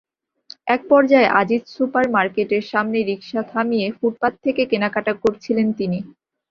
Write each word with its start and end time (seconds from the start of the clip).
একপর্যায়ে 0.67 1.31
Aziz 1.39 1.63
super 1.75 2.05
market 2.15 2.63
সামনে 2.71 2.97
রিকশা 3.01 3.41
থামিয়ে 3.51 3.87
ফুটপাত 3.97 4.33
থেকে 4.43 4.61
কেনাকাটা 4.71 5.13
করছিলেন 5.23 5.67
তিনি। 5.79 5.99